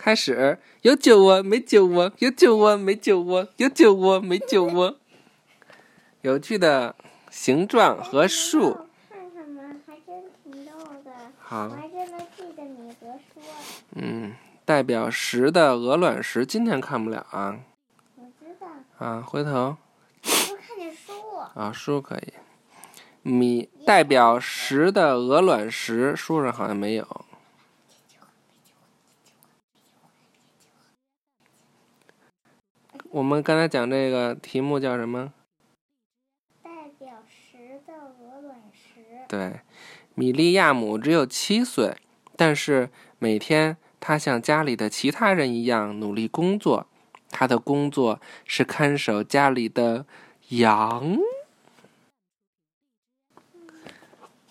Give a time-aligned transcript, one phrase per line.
[0.00, 2.12] 开始，有酒窝没酒窝？
[2.18, 3.48] 有酒窝没酒窝？
[3.56, 4.96] 有酒窝没酒窝？
[6.22, 6.94] 有趣的
[7.30, 8.74] 形状和数。
[9.10, 9.20] 看
[9.86, 10.72] 还真挺逗
[11.04, 11.10] 的。
[11.38, 13.42] 好我，还真能记得说。
[13.96, 14.34] 嗯，
[14.64, 17.58] 代表十的鹅卵石今天看不了啊
[18.16, 19.76] 我知道，啊，回头我
[20.22, 21.12] 看见书。
[21.54, 22.32] 啊书可以。
[23.22, 27.24] 米代表十的鹅卵石，书上好像没有。
[33.18, 35.32] 我们刚才讲这个题目叫什么？
[36.62, 39.00] 代表十的鹅卵石。
[39.28, 39.58] 对，
[40.14, 41.96] 米利亚姆只有七岁，
[42.36, 46.86] 但是每天他像家里的其他人一样努力工作。
[47.28, 50.06] 他的工作是看守家里的
[50.50, 51.18] 羊。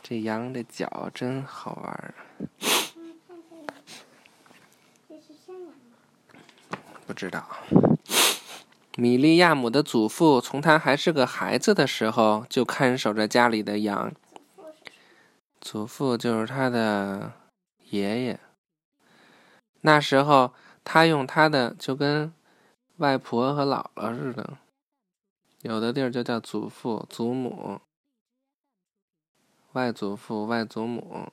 [0.00, 2.14] 这羊的脚真好玩儿？
[7.04, 7.44] 不知道。
[8.96, 14.12] 米利亚姆的祖父从他还是个孩子的时候就看守着家里的羊。
[15.60, 17.32] 祖父就是他的
[17.90, 18.40] 爷爷。
[19.80, 20.52] 那时候，
[20.84, 22.32] 他用他的就跟
[22.98, 24.58] 外婆和姥姥似的，
[25.62, 27.80] 有的地儿就叫祖父、祖母、
[29.72, 31.32] 外祖父、外祖母、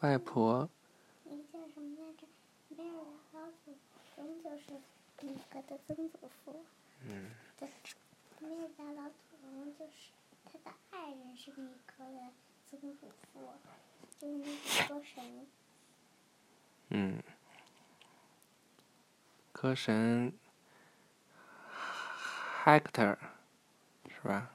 [0.00, 0.68] 外婆。
[1.24, 2.26] 你叫什么来着？
[4.42, 4.80] 就是
[5.20, 6.64] 那个的曾祖父。
[7.06, 7.30] 嗯。
[7.58, 7.68] 对，
[8.40, 10.10] 梅尔的老祖宗就是
[10.44, 12.32] 他的爱人是米格的
[12.70, 13.52] 曾祖父，
[14.18, 15.46] 就是那个歌神。
[16.90, 17.22] 嗯，
[19.52, 20.32] 歌神
[22.64, 23.16] Hector
[24.08, 24.52] 是吧？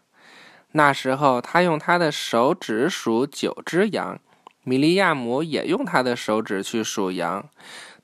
[0.74, 4.20] 那时候他用他的手指数九只羊，
[4.64, 7.50] 米利亚姆也用他的手指去数羊，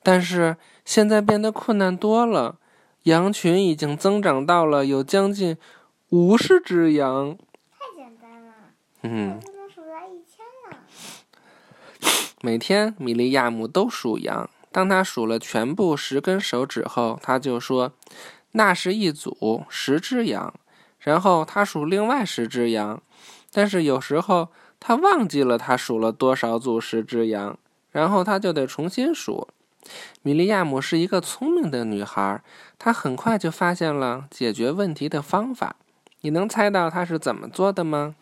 [0.02, 0.56] 但是
[0.88, 2.56] 现在变得困难多了，
[3.02, 5.58] 羊群已经增长到了有将近
[6.08, 7.36] 五十只羊。
[7.78, 8.54] 太简单了，
[9.02, 10.78] 嗯我，都能数到一千了。
[12.40, 14.48] 每天米利亚姆都数羊。
[14.72, 17.92] 当他数了全部十根手指后，他就说
[18.52, 20.54] ：“那是一组十只羊。”
[20.98, 23.02] 然后他数另外十只羊，
[23.52, 24.48] 但是有时候
[24.80, 27.58] 他忘记了他数了多少组十只羊，
[27.90, 29.48] 然后他就得重新数。
[30.22, 32.42] 米利亚姆是一个聪明的女孩，
[32.78, 35.76] 她很快就发现了解决问题的方法。
[36.20, 38.14] 你能猜到她是怎么做的吗？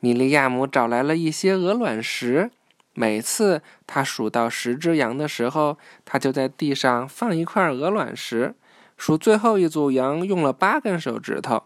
[0.00, 2.50] 米利亚姆找来了一些鹅卵石，
[2.92, 8.54] 每次他数到十只羊的时候，他就在地上放一块鹅卵石。
[8.96, 11.62] 数最后一组羊用了八根手指头，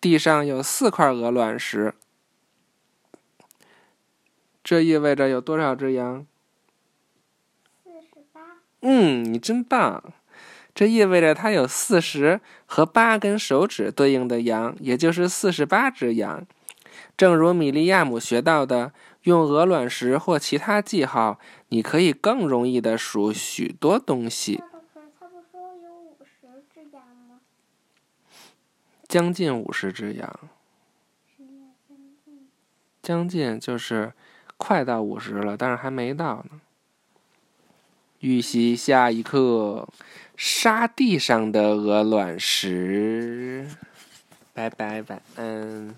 [0.00, 1.94] 地上有四块鹅卵石。
[4.62, 6.24] 这意味着有多少只羊？
[8.82, 10.02] 嗯，你真棒！
[10.74, 16.46] 这意味着它有四十和八根手指对应的羊，也就是四十八只羊。
[17.16, 18.92] 正如米利亚姆学到的，
[19.24, 24.62] 用鹅卵石或其他记号，你可以更容易的数许多东西。
[25.18, 27.40] 他不说有五十只羊吗？
[29.06, 30.40] 将近五十只羊，
[31.36, 31.46] 将
[32.24, 32.48] 近？
[33.02, 34.14] 将近就是
[34.56, 36.60] 快到五十了，但是还没到呢。
[38.20, 39.88] 预习下一课：
[40.36, 43.66] 沙地上的鹅卵石。
[44.52, 45.94] 拜拜，晚安。